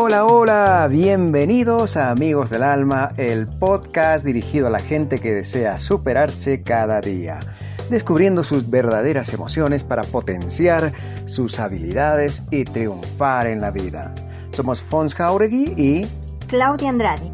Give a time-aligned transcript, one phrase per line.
[0.00, 5.80] Hola, hola, bienvenidos a Amigos del Alma, el podcast dirigido a la gente que desea
[5.80, 7.40] superarse cada día,
[7.90, 10.92] descubriendo sus verdaderas emociones para potenciar
[11.24, 14.14] sus habilidades y triunfar en la vida.
[14.52, 16.06] Somos Fons Jauregui y
[16.46, 17.32] Claudia Andrade.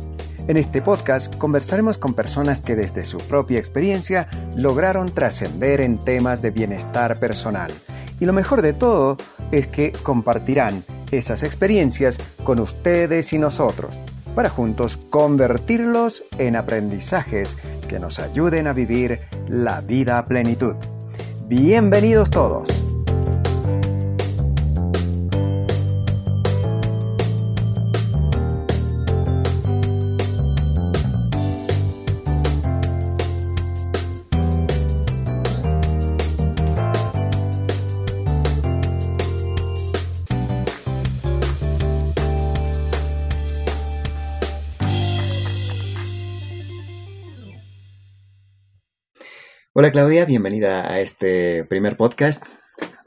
[0.48, 4.26] En este podcast conversaremos con personas que desde su propia experiencia
[4.56, 7.70] lograron trascender en temas de bienestar personal.
[8.20, 9.18] Y lo mejor de todo
[9.52, 10.82] es que compartirán
[11.18, 13.92] esas experiencias con ustedes y nosotros,
[14.34, 17.56] para juntos convertirlos en aprendizajes
[17.88, 20.74] que nos ayuden a vivir la vida a plenitud.
[21.48, 22.93] Bienvenidos todos.
[49.76, 52.44] Hola Claudia, bienvenida a este primer podcast,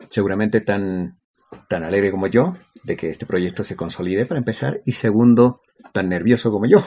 [0.10, 1.18] seguramente tan,
[1.70, 5.62] tan alegre como yo de que este proyecto se consolide para empezar y segundo,
[5.94, 6.84] tan nervioso como yo.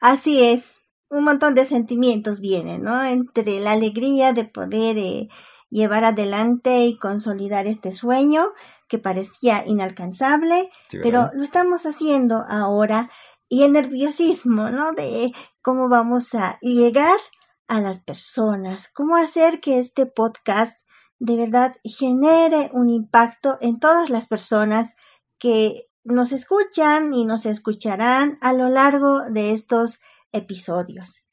[0.00, 0.64] Así es,
[1.10, 3.04] un montón de sentimientos vienen, ¿no?
[3.04, 5.28] Entre la alegría de poder eh,
[5.68, 8.54] llevar adelante y consolidar este sueño
[8.88, 10.70] que parecía inalcanzable,
[11.02, 13.10] pero lo estamos haciendo ahora
[13.50, 14.92] y el nerviosismo, ¿no?
[14.92, 17.18] De cómo vamos a llegar
[17.68, 20.78] a las personas, cómo hacer que este podcast
[21.18, 24.94] de verdad genere un impacto en todas las personas
[25.38, 29.98] que nos escuchan y nos escucharán a lo largo de estos
[30.32, 31.24] episodios.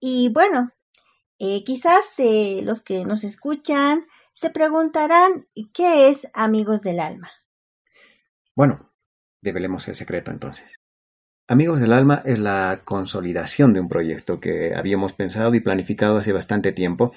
[0.00, 0.70] Y bueno,
[1.38, 7.30] eh, quizás eh, los que nos escuchan se preguntarán qué es Amigos del Alma.
[8.54, 8.92] Bueno,
[9.40, 10.80] develemos el secreto entonces.
[11.46, 16.32] Amigos del Alma es la consolidación de un proyecto que habíamos pensado y planificado hace
[16.32, 17.12] bastante tiempo.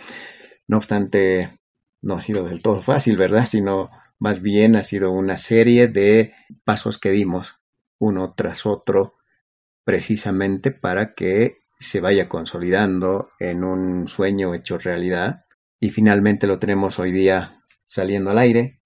[0.68, 1.58] No obstante,
[2.02, 3.46] no ha sido del todo fácil, ¿verdad?
[3.46, 3.90] Sino
[4.20, 6.34] más bien ha sido una serie de
[6.66, 7.56] pasos que dimos
[8.00, 9.16] uno tras otro
[9.86, 15.44] precisamente para que se vaya consolidando en un sueño hecho realidad
[15.80, 18.82] y finalmente lo tenemos hoy día saliendo al aire.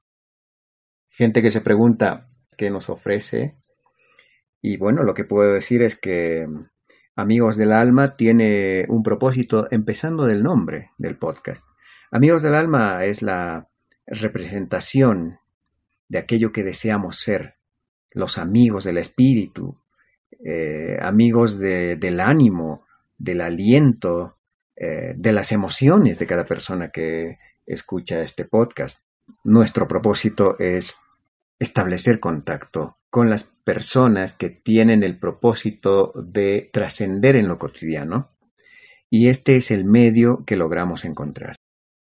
[1.10, 3.61] Gente que se pregunta qué nos ofrece
[4.62, 6.48] y bueno, lo que puedo decir es que
[7.16, 11.64] Amigos del Alma tiene un propósito empezando del nombre del podcast.
[12.10, 13.68] Amigos del Alma es la
[14.08, 15.40] representación
[16.08, 17.56] de aquello que deseamos ser,
[18.12, 19.82] los amigos del espíritu,
[20.44, 22.86] eh, amigos del ánimo,
[23.18, 24.38] del aliento,
[24.76, 29.06] eh, de las emociones de cada persona que escucha este podcast.
[29.44, 30.98] Nuestro propósito es
[31.60, 38.32] establecer contacto con las personas que tienen el propósito de trascender en lo cotidiano
[39.10, 41.58] y este es el medio que logramos encontrar.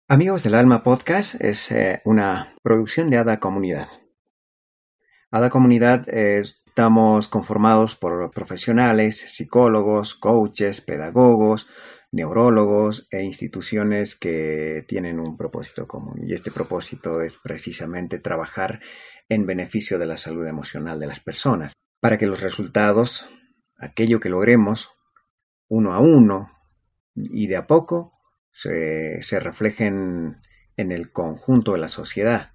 [0.08, 3.88] Amigos del Alma Podcast es eh, una producción de Ada Comunidad.
[5.30, 11.68] Ada Comunidad estamos conformados por profesionales, psicólogos, coaches, pedagogos,
[12.10, 16.20] neurólogos e instituciones que tienen un propósito común.
[16.26, 18.80] Y este propósito es precisamente trabajar
[19.28, 23.28] en beneficio de la salud emocional de las personas, para que los resultados,
[23.76, 24.90] aquello que logremos
[25.68, 26.52] uno a uno
[27.14, 28.12] y de a poco,
[28.52, 30.40] se, reflejen
[30.76, 32.52] en el conjunto de la sociedad.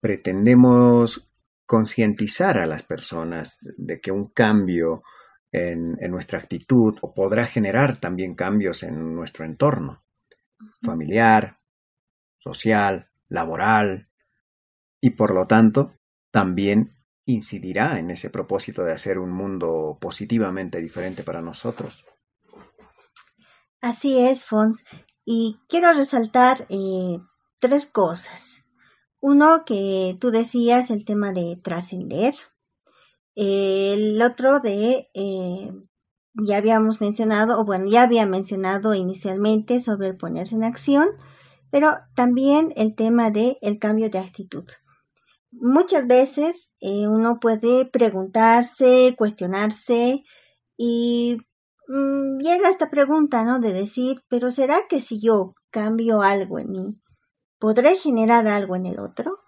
[0.00, 1.30] Pretendemos
[1.66, 5.02] concientizar a las personas de que un cambio
[5.50, 10.04] en, en, nuestra actitud o podrá generar también cambios en nuestro entorno
[10.82, 11.58] familiar,
[12.38, 14.08] social, laboral,
[15.04, 15.92] y por lo tanto
[16.30, 22.06] también incidirá en ese propósito de hacer un mundo positivamente diferente para nosotros.
[23.82, 24.82] Así es, Fons.
[25.26, 27.18] Y quiero resaltar eh,
[27.58, 28.62] tres cosas.
[29.20, 32.34] Uno, que tú decías el tema de trascender.
[33.34, 35.70] El otro de, eh,
[36.32, 41.08] ya habíamos mencionado, o bueno, ya había mencionado inicialmente sobre el ponerse en acción,
[41.70, 44.64] pero también el tema de el cambio de actitud
[45.60, 50.22] muchas veces eh, uno puede preguntarse, cuestionarse
[50.76, 51.38] y
[51.88, 53.60] mm, llega esta pregunta, ¿no?
[53.60, 57.00] De decir, pero ¿será que si yo cambio algo en mí,
[57.58, 59.38] podré generar algo en el otro?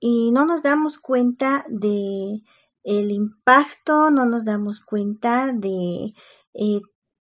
[0.00, 2.42] Y no nos damos cuenta de
[2.84, 6.14] el impacto, no nos damos cuenta de
[6.54, 6.80] eh,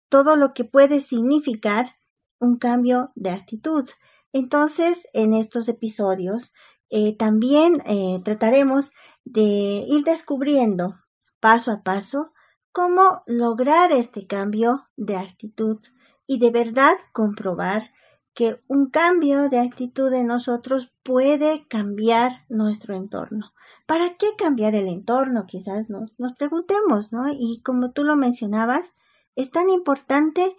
[0.08, 1.96] todo lo que puede significar
[2.38, 3.88] un cambio de actitud.
[4.32, 6.52] Entonces, en estos episodios
[6.90, 8.92] eh, también eh, trataremos
[9.24, 10.94] de ir descubriendo
[11.40, 12.32] paso a paso
[12.72, 15.78] cómo lograr este cambio de actitud
[16.26, 17.90] y de verdad comprobar
[18.34, 23.52] que un cambio de actitud en nosotros puede cambiar nuestro entorno.
[23.86, 25.46] ¿Para qué cambiar el entorno?
[25.46, 27.26] Quizás nos, nos preguntemos, ¿no?
[27.30, 28.94] Y como tú lo mencionabas,
[29.36, 30.56] es tan importante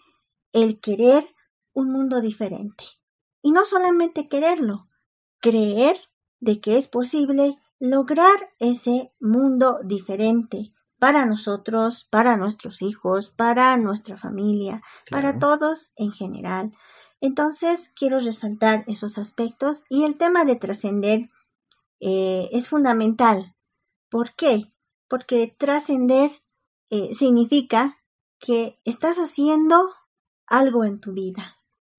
[0.54, 1.25] el querer
[1.74, 2.86] un mundo diferente.
[3.42, 4.88] Y no solamente quererlo,
[5.42, 5.98] creer
[6.46, 14.16] de que es posible lograr ese mundo diferente para nosotros, para nuestros hijos, para nuestra
[14.16, 16.72] familia, para todos en general.
[17.20, 21.32] Entonces, quiero resaltar esos aspectos y el tema de trascender
[22.00, 23.56] eh, es fundamental.
[24.10, 24.72] ¿Por qué?
[25.10, 26.32] Porque trascender
[26.92, 27.98] eh, significa
[28.38, 29.90] que estás haciendo
[30.46, 31.55] algo en tu vida.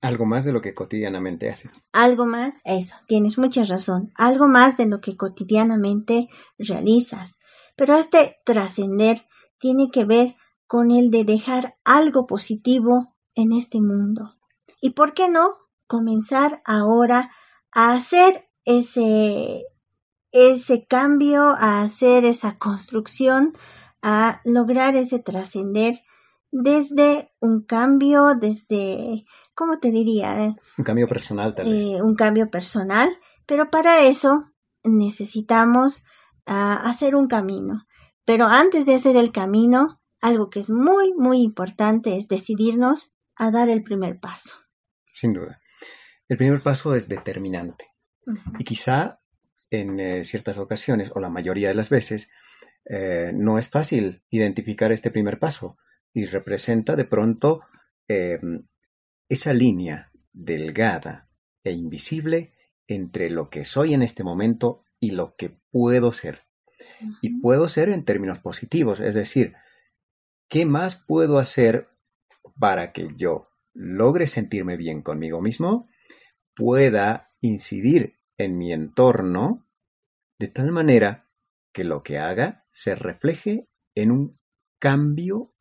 [0.07, 1.73] Algo más de lo que cotidianamente haces.
[1.93, 4.13] Algo más, eso, tienes mucha razón.
[4.15, 7.41] Algo más de lo que cotidianamente realizas.
[7.75, 9.27] Pero este trascender
[9.59, 10.37] tiene que ver
[10.69, 14.37] con el de dejar algo positivo en este mundo.
[14.81, 15.57] ¿Y por qué no
[15.89, 17.33] comenzar ahora
[17.73, 19.65] a hacer ese,
[20.31, 23.55] ese cambio, a hacer esa construcción,
[24.03, 26.01] a lograr ese trascender
[26.63, 29.25] desde un cambio, desde,
[29.55, 30.55] ¿cómo te diría?
[30.79, 31.83] Un cambio personal, tal vez.
[31.83, 33.11] Eh, un cambio personal,
[33.47, 34.53] pero para eso
[34.85, 36.05] necesitamos
[36.47, 37.87] ah, hacer un camino.
[38.25, 43.51] Pero antes de hacer el camino, algo que es muy, muy importante es decidirnos a
[43.51, 44.57] dar el primer paso
[45.17, 45.61] sin duda.
[46.29, 47.87] El primer paso es determinante.
[48.59, 49.21] Y quizá
[49.71, 52.29] en eh, ciertas ocasiones, o la mayoría de las veces,
[52.85, 55.79] eh, no es fácil identificar este primer paso
[56.17, 57.61] y representa de pronto
[58.09, 58.67] em,
[59.29, 61.29] esa línea delgada
[61.63, 62.55] e invisible
[62.87, 66.47] entre lo que soy en este momento y lo que puedo ser.
[67.21, 69.57] Y puedo ser en términos positivos, es decir,
[70.49, 71.91] ¿qué más puedo hacer
[72.59, 75.87] para que yo logre sentirme bien conmigo mismo,
[76.55, 79.69] pueda incidir en mi entorno
[80.39, 81.29] de tal manera
[81.75, 84.41] que lo que haga se refleje en un
[84.79, 85.53] cambio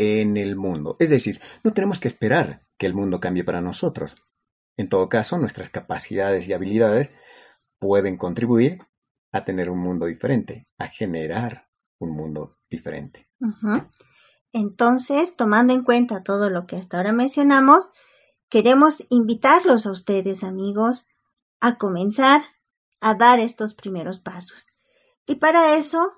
[0.00, 0.96] en el mundo.
[0.98, 4.16] Es decir, no tenemos que esperar que el mundo cambie para nosotros.
[4.78, 7.10] En todo caso, nuestras capacidades y habilidades
[7.78, 8.78] pueden contribuir
[9.30, 11.68] a tener un mundo diferente, a generar
[11.98, 13.28] un mundo diferente.
[14.52, 17.90] Entonces, tomando en cuenta todo lo que hasta ahora mencionamos,
[18.48, 21.08] queremos invitarlos a ustedes, amigos,
[21.60, 22.40] a comenzar
[23.02, 24.72] a dar estos primeros pasos.
[25.26, 26.10] Y para eso,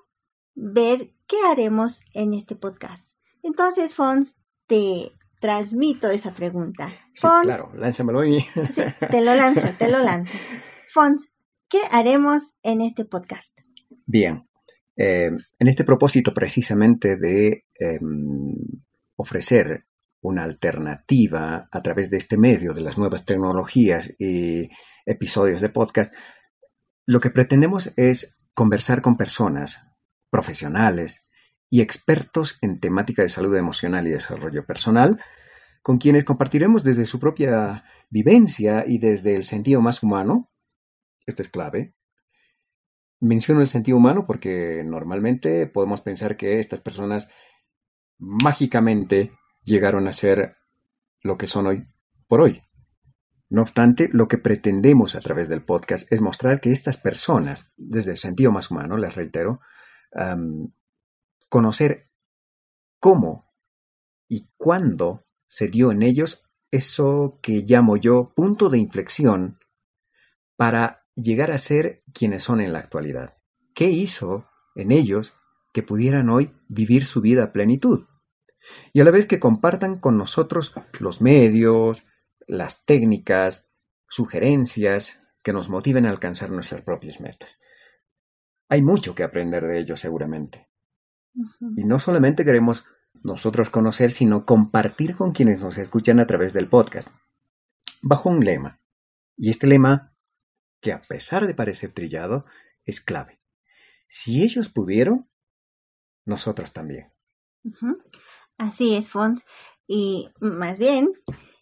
[0.55, 3.12] ver qué haremos en este podcast.
[3.43, 4.35] Entonces, Fons,
[4.67, 6.89] te transmito esa pregunta.
[7.13, 8.39] Sí, claro, lánzamelo ahí.
[9.11, 10.35] te lo lanzo, te lo lanzo.
[10.89, 11.31] Fons,
[11.69, 13.51] ¿qué haremos en este podcast?
[14.05, 14.47] Bien,
[14.95, 18.55] eh, en este propósito precisamente de em,
[19.17, 19.85] ofrecer
[20.21, 24.69] una alternativa a través de este medio de las nuevas tecnologías y
[25.05, 26.13] episodios de podcast,
[27.05, 29.81] lo que pretendemos es conversar con personas
[30.29, 31.25] profesionales
[31.73, 35.19] y expertos en temática de salud emocional y desarrollo personal,
[35.81, 40.51] con quienes compartiremos desde su propia vivencia y desde el sentido más humano,
[41.25, 41.95] esto es clave,
[43.19, 47.27] Menciono el sentido humano porque normalmente podemos pensar que estas personas
[48.19, 49.31] mágicamente
[49.63, 50.57] llegaron a ser
[51.23, 51.87] lo que son hoy
[52.27, 52.61] por hoy.
[53.49, 58.11] No obstante, lo que pretendemos a través del podcast es mostrar que estas personas, desde
[58.11, 59.61] el sentido más humano, les reitero,
[61.53, 62.09] conocer
[62.99, 63.53] cómo
[64.27, 69.59] y cuándo se dio en ellos eso que llamo yo punto de inflexión
[70.55, 73.37] para llegar a ser quienes son en la actualidad.
[73.75, 75.35] ¿Qué hizo en ellos
[75.73, 78.07] que pudieran hoy vivir su vida a plenitud?
[78.91, 82.01] Y a la vez que compartan con nosotros los medios,
[82.47, 83.69] las técnicas,
[84.09, 87.59] sugerencias que nos motiven a alcanzar nuestras propias metas.
[88.69, 90.72] Hay mucho que aprender de ellos seguramente.
[91.75, 92.85] Y no solamente queremos
[93.23, 97.09] nosotros conocer, sino compartir con quienes nos escuchan a través del podcast,
[98.01, 98.79] bajo un lema.
[99.37, 100.13] Y este lema
[100.83, 102.45] que a pesar de parecer trillado,
[102.85, 103.39] es clave.
[104.07, 105.29] Si ellos pudieron,
[106.25, 107.11] nosotros también.
[108.57, 109.43] Así es, Fons.
[109.87, 111.09] Y más bien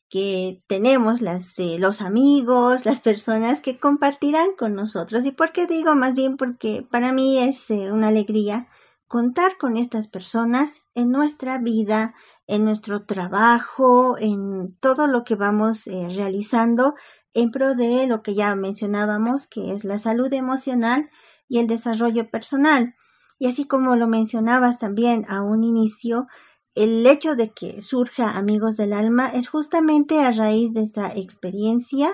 [0.09, 5.23] que tenemos las, eh, los amigos, las personas que compartirán con nosotros.
[5.25, 6.35] ¿Y por qué digo más bien?
[6.35, 8.67] Porque para mí es eh, una alegría
[9.11, 12.15] contar con estas personas en nuestra vida,
[12.47, 16.95] en nuestro trabajo, en todo lo que vamos eh, realizando
[17.33, 21.09] en pro de lo que ya mencionábamos, que es la salud emocional
[21.49, 22.95] y el desarrollo personal.
[23.37, 26.27] Y así como lo mencionabas también a un inicio,
[26.73, 32.13] el hecho de que surja Amigos del Alma es justamente a raíz de esta experiencia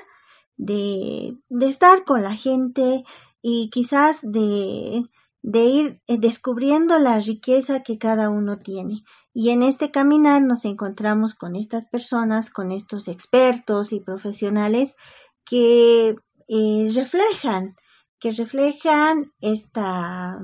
[0.56, 3.04] de, de estar con la gente
[3.44, 5.04] y quizás de,
[5.48, 9.06] de ir eh, descubriendo la riqueza que cada uno tiene.
[9.34, 14.98] Y en este caminar nos encontramos con estas personas, con estos expertos y profesionales
[15.46, 16.18] que
[16.50, 17.78] eh, reflejan,
[18.20, 20.38] que reflejan esta,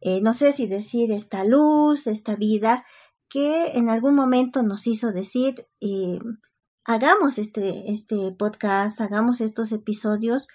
[0.00, 2.84] eh, no sé si decir, esta luz, esta vida
[3.28, 5.66] que en algún momento nos hizo decir,
[6.84, 10.46] hagamos este, este podcast, hagamos estos episodios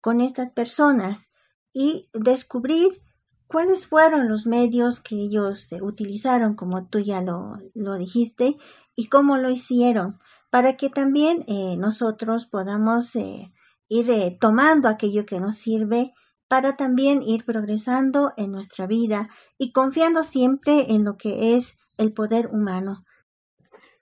[0.00, 1.30] con estas personas
[1.72, 3.02] y descubrir
[3.50, 8.56] cuáles fueron los medios que ellos eh, utilizaron, como tú ya lo, lo, dijiste,
[8.94, 13.52] y cómo lo hicieron, para que también eh, nosotros podamos eh,
[13.88, 16.12] ir tomando aquello que nos sirve
[16.46, 19.28] para también ir progresando en nuestra vida
[19.58, 23.04] y confiando siempre en lo que es el poder humano.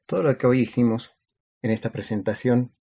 [0.07, 1.11] Todo lo que hoy hicimos
[1.63, 2.75] en esta presentación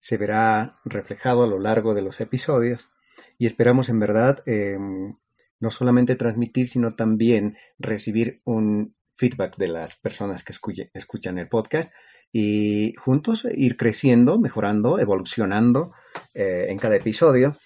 [0.00, 2.90] se verá reflejado a lo largo de los episodios
[3.38, 5.16] y esperamos en verdad em,
[5.62, 10.52] no solamente transmitir, sino también recibir un feedback de las personas que
[10.92, 11.94] escuchan el podcast
[12.32, 15.92] y juntos ir creciendo, mejorando, evolucionando
[16.34, 17.58] eh, en cada episodio.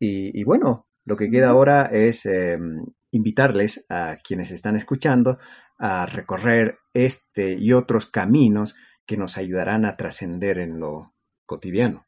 [0.00, 5.38] Y, bueno, lo que queda ahora es em, invitarles a quienes están escuchando
[5.78, 8.74] a recorrer este y otros caminos
[9.06, 11.14] que nos ayudarán a trascender en lo
[11.46, 12.04] cotidiano.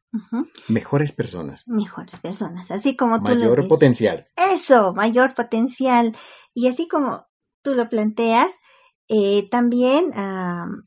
[0.68, 1.62] Mejores personas.
[1.66, 4.26] Mejores personas, así como tú Mayor potencial.
[4.54, 6.16] Eso, mayor potencial.
[6.54, 7.26] Y así como
[7.62, 8.52] tú lo planteas,
[9.08, 10.10] eh, también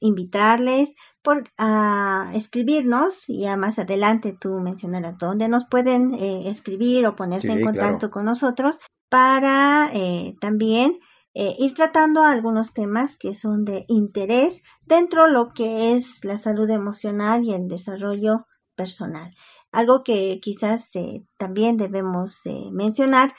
[0.01, 7.15] invitarles por, a escribirnos, ya más adelante tú mencionarás dónde nos pueden eh, escribir o
[7.15, 8.77] ponerse en contacto con nosotros
[9.09, 10.99] para eh, también
[11.33, 16.69] ir tratando algunos temas que son de interés dentro de lo que es la salud
[16.69, 18.45] emocional y el desarrollo
[18.79, 19.35] personal.
[19.73, 23.35] Algo que quizás eh, también debemos eh, mencionar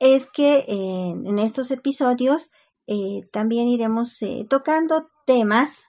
[0.00, 2.50] es que en estos episodios
[3.32, 4.18] también iremos
[4.48, 5.82] tocando temas,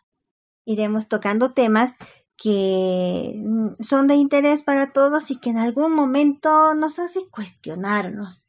[0.65, 1.95] iremos tocando temas
[2.41, 8.47] que mm, son de interés para todos y que en algún momento nos hace cuestionarnos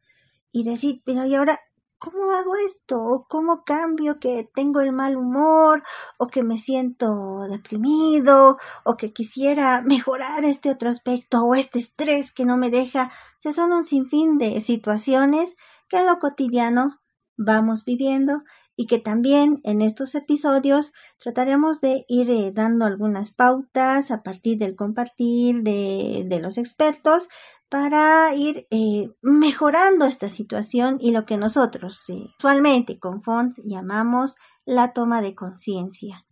[0.51, 1.61] y decir, pero ¿y ahora
[2.03, 3.01] ¿cómo hago esto?
[3.01, 5.85] ¿O cómo cambio que tengo el mal humor?
[6.19, 8.59] ¿O que me siento deprimido?
[8.85, 11.45] ¿O que quisiera mejorar este otro aspecto?
[11.45, 13.13] ¿O este estrés que no me deja?
[13.39, 15.55] Son un sinfín de situaciones
[15.89, 17.01] que en lo cotidiano
[17.37, 18.43] vamos viviendo
[18.77, 24.59] y que también en estos episodios trataremos de ir eh, dando algunas pautas a partir
[24.59, 27.29] del compartir de, de los expertos
[27.73, 32.07] para ir eh, mejorando esta situación y lo que nosotros
[32.39, 34.37] usualmente con FONS llamamos
[34.67, 36.27] la toma de conciencia.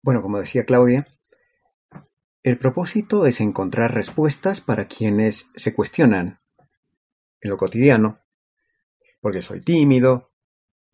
[0.00, 1.08] Bueno, como decía Claudia,
[2.44, 6.40] el propósito es encontrar respuestas para quienes se cuestionan
[7.40, 8.20] en lo cotidiano,
[9.20, 10.33] porque soy tímido,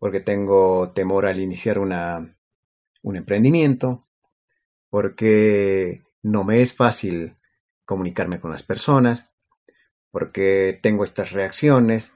[0.01, 1.93] porque tengo temor al iniciar un
[3.03, 4.09] emprendimiento,
[4.89, 7.37] porque no me es fácil
[7.85, 9.31] comunicarme con las personas,
[10.11, 12.13] ¿Por qué tengo estas reacciones?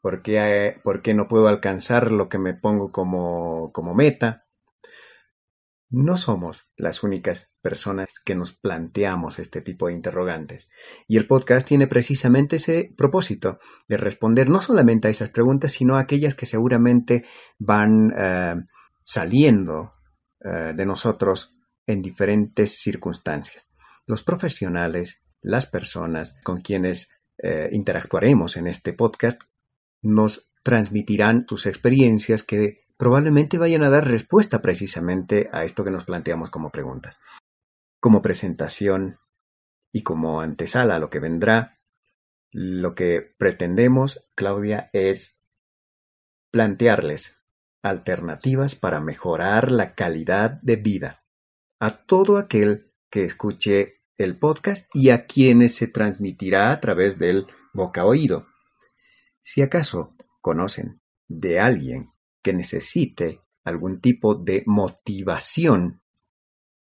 [0.00, 0.80] ¿Por qué,
[1.14, 4.46] no puedo alcanzar lo que me pongo como, como meta?
[5.90, 10.70] No somos las únicas personas que nos planteamos este tipo de interrogantes.
[11.06, 15.96] Y el podcast tiene precisamente ese propósito de responder no solamente a esas preguntas, sino
[15.96, 17.24] a aquellas que seguramente
[17.58, 18.54] van eh,
[19.04, 19.94] saliendo
[20.40, 21.54] eh, de nosotros
[21.86, 23.70] en diferentes circunstancias.
[24.06, 27.10] Los profesionales las personas con quienes
[27.42, 29.40] eh, interactuaremos en este podcast
[30.02, 36.04] nos transmitirán sus experiencias que probablemente vayan a dar respuesta precisamente a esto que nos
[36.04, 37.20] planteamos como preguntas.
[38.00, 39.18] Como presentación
[39.92, 41.80] y como antesala a lo que vendrá,
[42.50, 45.40] lo que pretendemos, Claudia, es
[46.50, 47.42] plantearles
[47.82, 51.24] alternativas para mejorar la calidad de vida
[51.80, 57.46] a todo aquel que escuche el podcast y a quienes se transmitirá a través del
[57.72, 58.46] boca oído.
[59.42, 62.12] Si acaso conocen de alguien
[62.42, 66.02] que necesite algún tipo de motivación,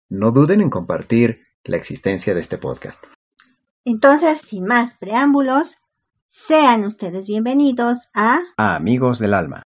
[0.08, 3.02] no duden en compartir la existencia de este podcast.
[3.84, 5.76] Entonces, sin más preámbulos,
[6.30, 8.40] sean ustedes bienvenidos a...
[8.56, 9.62] a Amigos del Alma.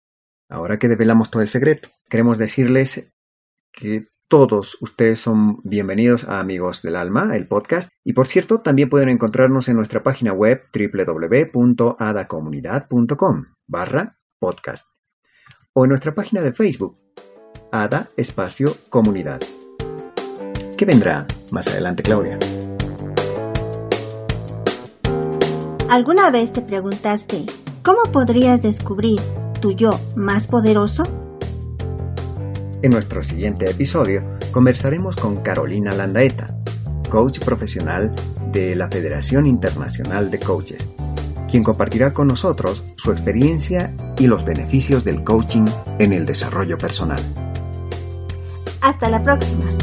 [0.49, 3.11] Ahora que develamos todo el secreto, queremos decirles
[3.73, 7.91] que todos ustedes son bienvenidos a Amigos del Alma, el podcast.
[8.03, 14.89] Y por cierto, también pueden encontrarnos en nuestra página web www.adacomunidad.com barra podcast
[15.73, 16.97] o en nuestra página de Facebook,
[17.73, 19.41] Ada Espacio Comunidad.
[20.77, 22.39] ¿Qué vendrá más adelante, Claudia?
[25.89, 27.45] ¿Alguna vez te preguntaste
[27.83, 29.21] cómo podrías descubrir
[29.61, 31.05] tu yo más poderoso?
[32.83, 36.57] En nuestro siguiente episodio conversaremos con Carolina Landaeta,
[37.09, 38.13] coach profesional
[38.53, 40.89] de la Federación Internacional de Coaches,
[41.49, 45.67] quien compartirá con nosotros su experiencia y los beneficios del coaching
[46.01, 47.21] en el desarrollo personal.
[48.81, 49.74] Hasta la próxima.